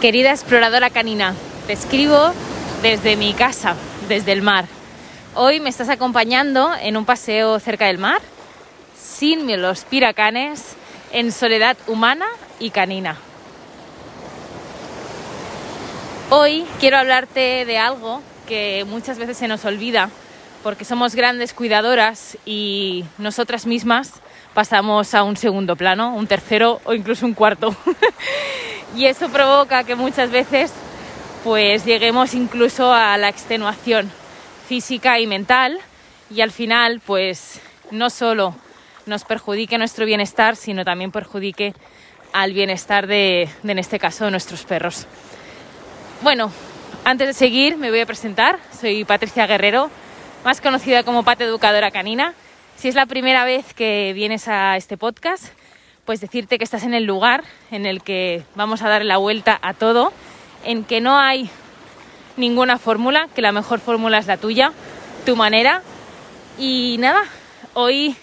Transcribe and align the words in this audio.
Querida 0.00 0.30
exploradora 0.30 0.90
canina, 0.90 1.34
te 1.66 1.72
escribo 1.72 2.32
desde 2.82 3.16
mi 3.16 3.34
casa, 3.34 3.74
desde 4.08 4.30
el 4.30 4.42
mar. 4.42 4.64
Hoy 5.34 5.58
me 5.58 5.70
estás 5.70 5.88
acompañando 5.88 6.70
en 6.80 6.96
un 6.96 7.04
paseo 7.04 7.58
cerca 7.58 7.86
del 7.86 7.98
mar, 7.98 8.20
sin 8.96 9.60
los 9.60 9.82
piracanes, 9.82 10.76
en 11.10 11.32
soledad 11.32 11.76
humana 11.88 12.26
y 12.60 12.70
canina. 12.70 13.16
Hoy 16.30 16.64
quiero 16.78 16.96
hablarte 16.96 17.64
de 17.64 17.78
algo 17.78 18.22
que 18.46 18.86
muchas 18.88 19.18
veces 19.18 19.36
se 19.36 19.48
nos 19.48 19.64
olvida 19.64 20.10
porque 20.62 20.84
somos 20.84 21.16
grandes 21.16 21.52
cuidadoras 21.52 22.38
y 22.46 23.04
nosotras 23.18 23.66
mismas 23.66 24.12
pasamos 24.54 25.12
a 25.14 25.24
un 25.24 25.36
segundo 25.36 25.74
plano, 25.74 26.14
un 26.14 26.28
tercero 26.28 26.80
o 26.84 26.94
incluso 26.94 27.26
un 27.26 27.34
cuarto. 27.34 27.74
y 28.96 29.06
eso 29.06 29.28
provoca 29.28 29.84
que 29.84 29.94
muchas 29.94 30.30
veces 30.30 30.72
pues 31.44 31.84
lleguemos 31.84 32.34
incluso 32.34 32.92
a 32.92 33.16
la 33.16 33.28
extenuación 33.28 34.10
física 34.66 35.18
y 35.18 35.26
mental 35.26 35.78
y 36.30 36.40
al 36.40 36.50
final 36.50 37.00
pues 37.04 37.60
no 37.90 38.10
solo 38.10 38.54
nos 39.06 39.24
perjudique 39.24 39.78
nuestro 39.78 40.04
bienestar, 40.04 40.56
sino 40.56 40.84
también 40.84 41.10
perjudique 41.10 41.74
al 42.32 42.52
bienestar 42.52 43.06
de, 43.06 43.48
en 43.64 43.78
este 43.78 43.98
caso, 43.98 44.26
de 44.26 44.30
nuestros 44.30 44.64
perros. 44.64 45.06
Bueno, 46.22 46.52
antes 47.04 47.28
de 47.28 47.32
seguir 47.32 47.76
me 47.76 47.90
voy 47.90 48.00
a 48.00 48.06
presentar. 48.06 48.58
Soy 48.78 49.04
Patricia 49.04 49.46
Guerrero, 49.46 49.90
más 50.44 50.60
conocida 50.60 51.02
como 51.02 51.22
Pate 51.22 51.44
Educadora 51.44 51.90
Canina. 51.90 52.34
Si 52.76 52.88
es 52.88 52.94
la 52.94 53.06
primera 53.06 53.44
vez 53.44 53.72
que 53.74 54.12
vienes 54.14 54.46
a 54.46 54.76
este 54.76 54.96
podcast, 54.96 55.46
pues 56.08 56.22
decirte 56.22 56.56
que 56.56 56.64
estás 56.64 56.84
en 56.84 56.94
el 56.94 57.04
lugar 57.04 57.44
en 57.70 57.84
el 57.84 58.00
que 58.00 58.42
vamos 58.54 58.80
a 58.80 58.88
dar 58.88 59.04
la 59.04 59.18
vuelta 59.18 59.58
a 59.60 59.74
todo, 59.74 60.10
en 60.64 60.84
que 60.84 61.02
no 61.02 61.18
hay 61.18 61.50
ninguna 62.38 62.78
fórmula, 62.78 63.28
que 63.34 63.42
la 63.42 63.52
mejor 63.52 63.78
fórmula 63.78 64.16
es 64.16 64.26
la 64.26 64.38
tuya, 64.38 64.72
tu 65.26 65.36
manera. 65.36 65.82
Y 66.58 66.96
nada, 66.98 67.24
hoy 67.74 68.16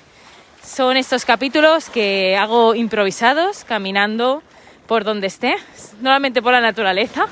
son 0.63 0.97
estos 0.97 1.25
capítulos 1.25 1.91
que 1.91 2.36
hago 2.36 2.73
improvisados, 2.73 3.63
caminando 3.63 4.41
por 4.88 5.03
donde 5.03 5.28
esté, 5.28 5.56
normalmente 6.02 6.41
por 6.41 6.53
la 6.53 6.61
naturaleza 6.61 7.28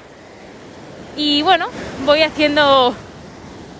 y 1.17 1.41
bueno, 1.41 1.65
voy 2.05 2.21
haciendo 2.21 2.93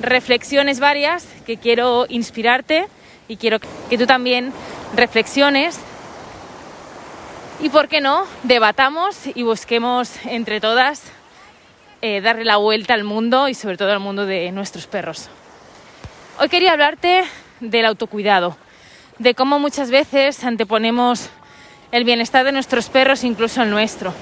reflexiones 0.02 0.80
varias 0.80 1.28
que 1.46 1.58
quiero 1.58 2.08
inspirarte 2.10 2.88
y 3.28 3.38
quiero 3.38 3.60
que 3.92 3.98
tú 4.00 4.08
también 4.08 4.52
reflexiones 4.96 5.80
y, 7.60 7.70
¿por 7.70 7.88
qué 7.88 8.02
no?, 8.02 8.26
debatamos 8.44 9.28
y 9.34 9.44
busquemos 9.44 10.12
entre 10.26 10.60
todas 10.60 11.04
eh, 12.02 12.22
darle 12.22 12.44
la 12.44 12.58
vuelta 12.58 12.94
al 12.94 13.04
mundo 13.04 13.48
y 13.48 13.54
sobre 13.54 13.78
todo 13.78 13.92
al 13.92 14.00
mundo 14.00 14.26
de 14.26 14.52
nuestros 14.52 14.88
perros. 14.88 15.30
Hoy 16.40 16.50
quería 16.50 16.74
hablarte 16.74 17.24
del 17.60 17.86
autocuidado, 17.86 18.58
de 19.20 19.36
cómo 19.36 19.60
muchas 19.60 19.90
veces 19.90 20.44
anteponemos 20.44 21.30
el 21.92 22.04
bienestar 22.04 22.44
de 22.44 22.52
nuestros 22.52 22.90
perros 22.90 23.24
incluso 23.24 23.62
el 23.62 23.70
nuestro. 23.70 24.14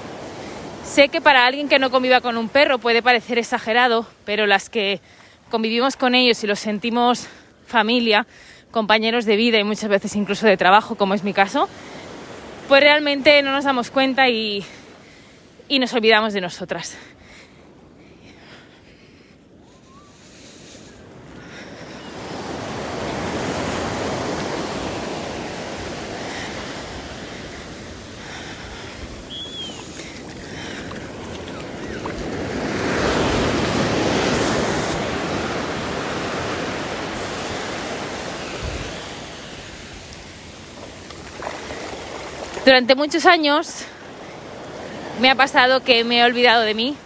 Sé 0.84 1.08
que 1.08 1.20
para 1.20 1.46
alguien 1.46 1.68
que 1.68 1.78
no 1.78 1.90
conviva 1.90 2.20
con 2.20 2.36
un 2.36 2.48
perro 2.48 2.78
puede 2.78 3.02
parecer 3.02 3.38
exagerado, 3.38 4.06
pero 4.24 4.46
las 4.46 4.68
que 4.68 5.00
convivimos 5.50 5.96
con 5.96 6.14
ellos 6.14 6.44
y 6.44 6.46
los 6.46 6.60
sentimos 6.60 7.26
familia, 7.66 8.26
compañeros 8.70 9.24
de 9.24 9.36
vida 9.36 9.58
y 9.58 9.64
muchas 9.64 9.88
veces 9.88 10.14
incluso 10.16 10.46
de 10.46 10.56
trabajo, 10.56 10.96
como 10.96 11.14
es 11.14 11.24
mi 11.24 11.32
caso, 11.32 11.68
pues 12.72 12.84
realmente 12.84 13.42
no 13.42 13.52
nos 13.52 13.64
damos 13.64 13.90
cuenta 13.90 14.30
y, 14.30 14.64
y 15.68 15.78
nos 15.78 15.92
olvidamos 15.92 16.32
de 16.32 16.40
nosotras. 16.40 16.96
Durante 42.64 42.94
muchos 42.94 43.26
años 43.26 43.84
me 45.20 45.30
ha 45.30 45.34
pasado 45.34 45.82
que 45.82 46.04
me 46.04 46.20
he 46.20 46.24
olvidado 46.24 46.62
de 46.62 46.74
mí 46.74 46.96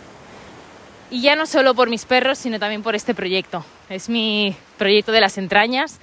y 1.10 1.22
ya 1.22 1.34
no 1.34 1.46
solo 1.46 1.74
por 1.74 1.88
mis 1.88 2.04
perros, 2.04 2.36
sino 2.36 2.58
también 2.58 2.82
por 2.82 2.94
este 2.94 3.14
proyecto. 3.14 3.64
Es 3.88 4.10
mi 4.10 4.54
proyecto 4.76 5.12
de 5.12 5.20
las 5.22 5.38
entrañas, 5.38 5.98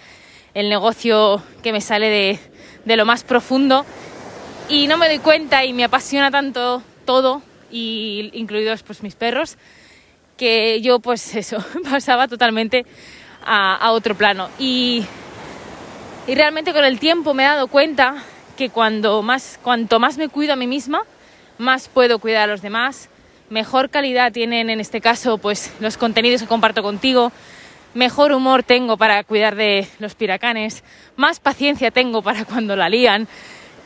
el 0.55 0.69
negocio 0.69 1.43
que 1.61 1.71
me 1.71 1.81
sale 1.81 2.09
de, 2.09 2.39
de 2.85 2.97
lo 2.97 3.05
más 3.05 3.23
profundo 3.23 3.85
y 4.69 4.87
no 4.87 4.97
me 4.97 5.07
doy 5.07 5.19
cuenta 5.19 5.63
y 5.63 5.73
me 5.73 5.83
apasiona 5.83 6.31
tanto 6.31 6.81
todo, 7.05 7.43
y 7.69 8.31
incluidos 8.33 8.81
pues 8.81 9.03
mis 9.03 9.13
perros, 9.13 9.57
que 10.35 10.81
yo 10.81 10.99
pues 10.99 11.35
eso, 11.35 11.63
pasaba 11.89 12.27
totalmente 12.27 12.87
a, 13.45 13.91
otro 13.91 14.15
plano. 14.15 14.49
Y, 14.57 15.05
y 16.25 16.33
realmente 16.33 16.73
con 16.73 16.85
el 16.85 16.97
tiempo 16.97 17.35
me 17.35 17.43
he 17.43 17.47
dado 17.47 17.67
cuenta 17.67 18.23
que 18.57 18.69
cuando 18.69 19.21
más, 19.21 19.59
cuanto 19.61 19.99
más 19.99 20.17
me 20.17 20.29
cuido 20.29 20.53
a 20.53 20.55
mí 20.55 20.67
misma, 20.67 21.03
más 21.57 21.87
puedo 21.87 22.19
cuidar 22.19 22.43
a 22.43 22.51
los 22.51 22.61
demás, 22.61 23.09
mejor 23.49 23.89
calidad 23.89 24.31
tienen 24.31 24.69
en 24.69 24.79
este 24.79 25.01
caso 25.01 25.37
pues 25.37 25.73
los 25.79 25.97
contenidos 25.97 26.41
que 26.41 26.47
comparto 26.47 26.81
contigo, 26.83 27.31
mejor 27.93 28.31
humor 28.31 28.63
tengo 28.63 28.97
para 28.97 29.23
cuidar 29.23 29.55
de 29.55 29.87
los 29.99 30.15
piracanes, 30.15 30.83
más 31.15 31.39
paciencia 31.39 31.91
tengo 31.91 32.21
para 32.21 32.45
cuando 32.45 32.75
la 32.75 32.89
lían, 32.89 33.27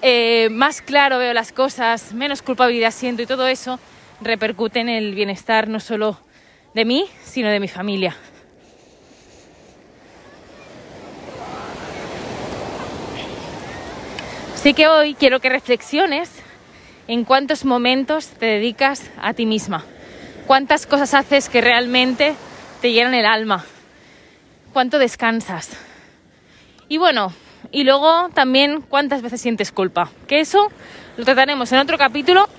eh, 0.01 0.50
más 0.51 0.81
claro 0.81 1.17
veo 1.17 1.33
las 1.33 1.51
cosas, 1.51 2.13
menos 2.13 2.41
culpabilidad 2.41 2.91
siento 2.91 3.22
y 3.23 3.25
todo 3.25 3.47
eso 3.47 3.79
repercute 4.22 4.79
en 4.79 4.89
el 4.89 5.16
bienestar 5.16 5.67
no 5.67 5.79
solo 5.79 6.19
de 6.73 6.85
mí, 6.85 7.06
sino 7.23 7.50
de 7.50 7.59
mi 7.59 7.67
familia. 7.67 8.16
Así 14.67 14.73
que 14.73 14.89
hoy 14.89 15.13
quiero 15.13 15.39
que 15.39 15.47
reflexiones 15.47 16.29
en 17.07 17.23
cuántos 17.23 17.63
momentos 17.63 18.28
te 18.28 18.47
dedicas 18.47 19.09
a 19.22 19.31
ti 19.31 19.45
misma, 19.45 19.85
cuántas 20.45 20.85
cosas 20.85 21.13
haces 21.13 21.47
que 21.47 21.61
realmente 21.61 22.35
te 22.81 22.91
llenan 22.91 23.13
el 23.13 23.25
alma, 23.25 23.63
cuánto 24.73 25.00
descansas. 25.00 25.69
Y 26.89 26.97
bueno, 26.97 27.31
y 27.72 27.85
luego 27.85 28.27
también 28.33 28.81
cuántas 28.81 29.22
veces 29.22 29.39
sientes 29.39 29.72
culpa, 29.72 30.11
que 30.27 30.41
eso 30.41 30.69
lo 31.16 31.23
trataremos 31.23 31.72
en 31.72 31.79
otro 31.79 31.97
capítulo. 31.97 32.50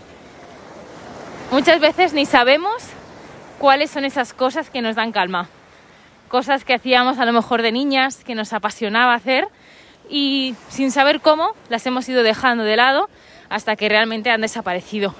Muchas 1.52 1.78
veces 1.78 2.14
ni 2.14 2.24
sabemos 2.24 2.84
cuáles 3.58 3.90
son 3.90 4.06
esas 4.06 4.32
cosas 4.32 4.70
que 4.70 4.80
nos 4.80 4.96
dan 4.96 5.12
calma, 5.12 5.50
cosas 6.30 6.64
que 6.64 6.72
hacíamos 6.72 7.18
a 7.18 7.26
lo 7.26 7.34
mejor 7.34 7.60
de 7.60 7.70
niñas, 7.70 8.24
que 8.24 8.34
nos 8.34 8.54
apasionaba 8.54 9.12
hacer 9.12 9.46
y 10.08 10.54
sin 10.68 10.90
saber 10.90 11.20
cómo 11.20 11.54
las 11.68 11.86
hemos 11.86 12.08
ido 12.08 12.22
dejando 12.22 12.64
de 12.64 12.76
lado 12.76 13.08
hasta 13.48 13.76
que 13.76 13.88
realmente 13.88 14.30
han 14.30 14.40
desaparecido. 14.40 15.14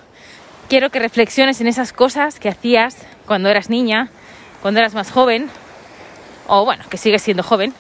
Quiero 0.68 0.90
que 0.90 0.98
reflexiones 0.98 1.60
en 1.60 1.66
esas 1.66 1.92
cosas 1.92 2.38
que 2.38 2.48
hacías 2.48 3.06
cuando 3.26 3.48
eras 3.48 3.70
niña, 3.70 4.10
cuando 4.60 4.80
eras 4.80 4.94
más 4.94 5.10
joven, 5.10 5.50
o 6.46 6.64
bueno, 6.64 6.84
que 6.90 6.96
sigues 6.98 7.22
siendo 7.22 7.42
joven. 7.42 7.74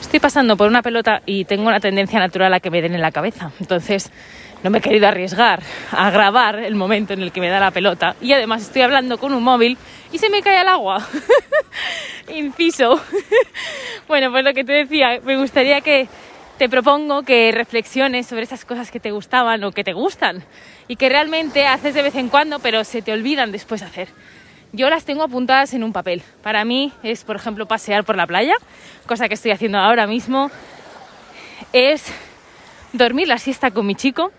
Estoy 0.00 0.20
pasando 0.20 0.58
por 0.58 0.68
una 0.68 0.82
pelota 0.82 1.22
y 1.24 1.46
tengo 1.46 1.66
una 1.66 1.80
tendencia 1.80 2.18
natural 2.18 2.52
a 2.52 2.60
que 2.60 2.70
me 2.70 2.82
den 2.82 2.94
en 2.94 3.00
la 3.00 3.12
cabeza. 3.12 3.50
Entonces, 3.60 4.10
no 4.62 4.70
me 4.70 4.78
he 4.78 4.80
querido 4.80 5.08
arriesgar 5.08 5.62
a 5.90 6.10
grabar 6.10 6.58
el 6.60 6.74
momento 6.74 7.12
en 7.12 7.22
el 7.22 7.32
que 7.32 7.40
me 7.40 7.48
da 7.48 7.60
la 7.60 7.70
pelota 7.70 8.16
y 8.20 8.32
además 8.32 8.62
estoy 8.62 8.82
hablando 8.82 9.18
con 9.18 9.34
un 9.34 9.42
móvil 9.42 9.76
y 10.12 10.18
se 10.18 10.30
me 10.30 10.42
cae 10.42 10.58
al 10.58 10.68
agua. 10.68 11.06
Inciso. 12.28 13.00
bueno, 14.08 14.30
pues 14.30 14.44
lo 14.44 14.52
que 14.52 14.64
te 14.64 14.72
decía, 14.72 15.20
me 15.24 15.36
gustaría 15.36 15.80
que 15.80 16.08
te 16.58 16.68
propongo 16.68 17.22
que 17.22 17.50
reflexiones 17.52 18.26
sobre 18.26 18.42
esas 18.42 18.64
cosas 18.64 18.90
que 18.90 19.00
te 19.00 19.10
gustaban 19.10 19.64
o 19.64 19.72
que 19.72 19.84
te 19.84 19.92
gustan 19.92 20.44
y 20.86 20.96
que 20.96 21.08
realmente 21.08 21.66
haces 21.66 21.94
de 21.94 22.02
vez 22.02 22.14
en 22.14 22.28
cuando 22.28 22.58
pero 22.60 22.84
se 22.84 23.02
te 23.02 23.12
olvidan 23.12 23.52
después 23.52 23.80
de 23.80 23.86
hacer. 23.86 24.08
Yo 24.74 24.88
las 24.88 25.04
tengo 25.04 25.22
apuntadas 25.22 25.74
en 25.74 25.82
un 25.82 25.92
papel. 25.92 26.22
Para 26.42 26.64
mí 26.64 26.92
es, 27.02 27.24
por 27.24 27.36
ejemplo, 27.36 27.66
pasear 27.66 28.04
por 28.04 28.16
la 28.16 28.26
playa, 28.26 28.54
cosa 29.06 29.28
que 29.28 29.34
estoy 29.34 29.50
haciendo 29.50 29.78
ahora 29.78 30.06
mismo. 30.06 30.50
Es 31.74 32.12
dormir 32.92 33.28
la 33.28 33.38
siesta 33.38 33.70
con 33.70 33.86
mi 33.86 33.94
chico, 33.94 34.32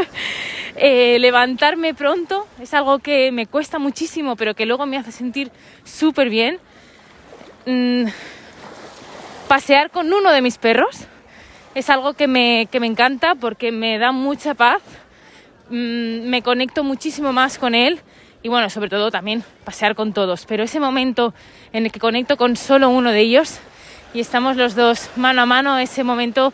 eh, 0.76 1.18
levantarme 1.18 1.94
pronto, 1.94 2.46
es 2.60 2.74
algo 2.74 2.98
que 2.98 3.32
me 3.32 3.46
cuesta 3.46 3.78
muchísimo, 3.78 4.36
pero 4.36 4.54
que 4.54 4.66
luego 4.66 4.86
me 4.86 4.96
hace 4.96 5.12
sentir 5.12 5.50
súper 5.84 6.28
bien. 6.28 6.58
Mm, 7.66 8.06
pasear 9.50 9.90
con 9.90 10.12
uno 10.12 10.30
de 10.30 10.42
mis 10.42 10.58
perros. 10.58 11.08
Es 11.74 11.90
algo 11.90 12.14
que 12.14 12.28
me, 12.28 12.68
que 12.70 12.78
me 12.78 12.86
encanta 12.86 13.34
porque 13.34 13.72
me 13.72 13.98
da 13.98 14.12
mucha 14.12 14.54
paz, 14.54 14.80
mm, 15.70 16.28
me 16.28 16.40
conecto 16.42 16.84
muchísimo 16.84 17.32
más 17.32 17.58
con 17.58 17.74
él 17.74 18.00
y 18.44 18.48
bueno, 18.48 18.70
sobre 18.70 18.90
todo 18.90 19.10
también 19.10 19.42
pasear 19.64 19.96
con 19.96 20.12
todos. 20.12 20.46
Pero 20.46 20.62
ese 20.62 20.78
momento 20.78 21.34
en 21.72 21.84
el 21.84 21.90
que 21.90 21.98
conecto 21.98 22.36
con 22.36 22.56
solo 22.56 22.90
uno 22.90 23.10
de 23.10 23.22
ellos 23.22 23.58
y 24.14 24.20
estamos 24.20 24.56
los 24.56 24.76
dos 24.76 25.10
mano 25.16 25.42
a 25.42 25.46
mano, 25.46 25.80
ese 25.80 26.04
momento 26.04 26.52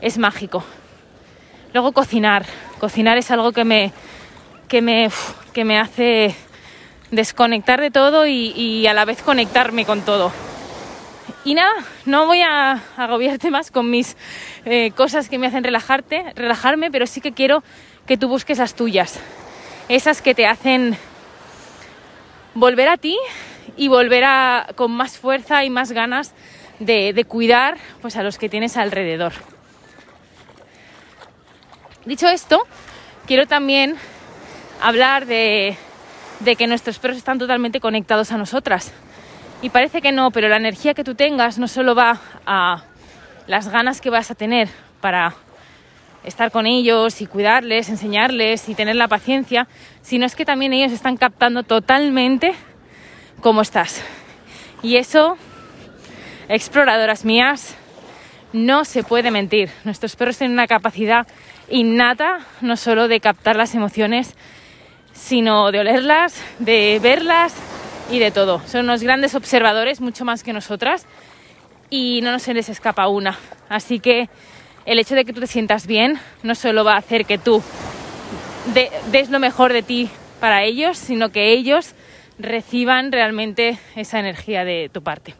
es 0.00 0.18
mágico. 0.18 0.64
Luego 1.72 1.92
cocinar. 1.92 2.46
Cocinar 2.78 3.18
es 3.18 3.30
algo 3.30 3.52
que 3.52 3.64
me, 3.64 3.92
que 4.68 4.82
me, 4.82 5.10
que 5.52 5.64
me 5.64 5.78
hace 5.78 6.34
desconectar 7.10 7.80
de 7.80 7.90
todo 7.90 8.26
y, 8.26 8.86
a 8.86 8.94
la 8.94 9.04
vez 9.04 9.22
conectarme 9.22 9.84
con 9.84 10.02
todo. 10.02 10.32
Y 11.44 11.54
nada, 11.54 11.74
no 12.04 12.26
voy 12.26 12.42
a 12.42 12.82
agobiarte 12.96 13.50
más 13.50 13.70
con 13.70 13.88
mis 13.88 14.16
eh, 14.64 14.90
cosas 14.92 15.28
que 15.28 15.38
me 15.38 15.46
hacen 15.46 15.62
relajarte, 15.62 16.32
relajarme, 16.34 16.90
pero 16.90 17.06
sí 17.06 17.20
que 17.20 17.32
quiero 17.32 17.62
que 18.06 18.16
tú 18.16 18.28
busques 18.28 18.58
las 18.58 18.74
tuyas. 18.74 19.20
Esas 19.88 20.22
que 20.22 20.34
te 20.34 20.46
hacen 20.46 20.96
volver 22.54 22.88
a 22.88 22.96
ti 22.96 23.16
y 23.76 23.88
volver 23.88 24.24
a, 24.24 24.66
con 24.74 24.90
más 24.90 25.18
fuerza 25.18 25.64
y 25.64 25.70
más 25.70 25.92
ganas 25.92 26.32
de, 26.80 27.12
de 27.12 27.24
cuidar 27.24 27.76
pues, 28.02 28.16
a 28.16 28.22
los 28.22 28.38
que 28.38 28.48
tienes 28.48 28.76
alrededor. 28.76 29.32
Dicho 32.06 32.28
esto, 32.28 32.60
quiero 33.26 33.46
también 33.48 33.96
hablar 34.80 35.26
de, 35.26 35.76
que 36.56 36.66
nuestros 36.68 37.00
perros 37.00 37.16
están 37.16 37.40
totalmente 37.40 37.80
conectados 37.80 38.30
a 38.30 38.38
nosotras. 38.38 38.92
Y 39.60 39.70
parece 39.70 40.00
que 40.00 40.12
no, 40.12 40.30
pero 40.30 40.48
la 40.48 40.56
energía 40.56 40.94
que 40.94 41.02
tú 41.02 41.16
tengas 41.16 41.58
no 41.58 41.66
solo 41.66 41.96
va 41.96 42.20
a 42.46 42.84
las 43.48 43.68
ganas 43.70 44.00
que 44.00 44.10
vas 44.10 44.30
a 44.30 44.36
tener 44.36 44.68
para 45.00 45.34
estar 46.22 46.52
con 46.52 46.66
ellos 46.66 47.20
y 47.20 47.26
cuidarles, 47.26 47.88
enseñarles 47.88 48.68
y 48.68 48.76
tener 48.76 48.94
la 48.94 49.08
paciencia, 49.08 49.66
sino 50.02 50.26
es 50.26 50.36
que 50.36 50.44
también 50.44 50.72
ellos 50.74 50.92
están 50.92 51.16
captando 51.16 51.64
totalmente 51.64 52.54
cómo 53.40 53.62
estás. 53.62 54.00
Y 54.80 54.94
eso, 54.94 55.36
exploradoras 56.48 57.24
mías, 57.24 57.74
no 58.52 58.84
se 58.84 59.02
puede 59.02 59.32
mentir. 59.32 59.70
Nuestros 59.82 60.14
perros 60.14 60.38
tienen 60.38 60.52
una 60.52 60.68
capacidad 60.68 61.26
innata, 61.68 62.38
no 62.60 62.76
solo 62.76 63.08
de 63.08 63.20
captar 63.20 63.56
las 63.56 63.74
emociones, 63.74 64.34
sino 65.12 65.72
de 65.72 65.80
olerlas, 65.80 66.42
de 66.58 66.98
verlas 67.02 67.54
y 68.10 68.18
de 68.18 68.30
todo. 68.30 68.60
Son 68.66 68.84
unos 68.84 69.02
grandes 69.02 69.34
observadores, 69.34 70.00
mucho 70.00 70.24
más 70.24 70.42
que 70.42 70.52
nosotras, 70.52 71.06
y 71.90 72.20
no 72.22 72.38
se 72.38 72.54
les 72.54 72.68
escapa 72.68 73.08
una. 73.08 73.38
Así 73.68 74.00
que 74.00 74.28
el 74.84 74.98
hecho 74.98 75.14
de 75.14 75.24
que 75.24 75.32
tú 75.32 75.40
te 75.40 75.46
sientas 75.46 75.86
bien 75.86 76.18
no 76.42 76.54
solo 76.54 76.84
va 76.84 76.94
a 76.94 76.98
hacer 76.98 77.24
que 77.24 77.38
tú 77.38 77.62
des 79.10 79.30
lo 79.30 79.38
mejor 79.38 79.72
de 79.72 79.82
ti 79.82 80.10
para 80.40 80.64
ellos, 80.64 80.98
sino 80.98 81.30
que 81.30 81.52
ellos 81.52 81.94
reciban 82.38 83.12
realmente 83.12 83.78
esa 83.94 84.18
energía 84.18 84.64
de 84.64 84.90
tu 84.92 85.02
parte. 85.02 85.34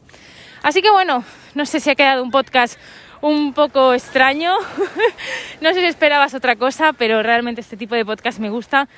Así 0.62 0.82
que 0.82 0.90
bueno, 0.90 1.24
no 1.54 1.66
sé 1.66 1.80
si 1.80 1.90
ha 1.90 1.94
quedado 1.94 2.22
un 2.22 2.30
podcast 2.30 2.78
un 3.20 3.52
poco 3.52 3.94
extraño. 3.94 4.54
no 5.60 5.72
sé 5.72 5.80
si 5.80 5.86
esperabas 5.86 6.34
otra 6.34 6.56
cosa, 6.56 6.92
pero 6.92 7.22
realmente 7.22 7.60
este 7.60 7.76
tipo 7.76 7.94
de 7.94 8.04
podcast 8.04 8.38
me 8.38 8.50
gusta 8.50 8.88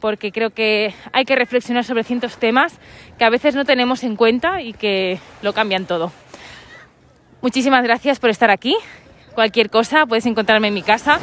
porque 0.00 0.32
creo 0.32 0.50
que 0.50 0.92
hay 1.12 1.24
que 1.24 1.36
reflexionar 1.36 1.84
sobre 1.84 2.02
ciertos 2.02 2.36
temas 2.36 2.74
que 3.18 3.24
a 3.24 3.30
veces 3.30 3.54
no 3.54 3.64
tenemos 3.64 4.02
en 4.02 4.16
cuenta 4.16 4.60
y 4.60 4.72
que 4.72 5.20
lo 5.42 5.52
cambian 5.52 5.86
todo. 5.86 6.12
Muchísimas 7.40 7.82
gracias 7.84 8.18
por 8.18 8.28
estar 8.28 8.50
aquí. 8.50 8.76
Cualquier 9.34 9.70
cosa 9.70 10.04
puedes 10.06 10.26
encontrarme 10.26 10.68
en 10.68 10.74
mi 10.74 10.82
casa, 10.82 11.18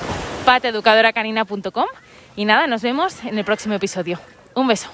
pateeducadoracanina.com. 0.46 1.86
Y 2.36 2.46
nada, 2.46 2.68
nos 2.68 2.82
vemos 2.82 3.24
en 3.26 3.38
el 3.38 3.46
próximo 3.46 3.76
episodio. 3.76 4.20
Un 4.56 4.68
beso. 4.68 4.90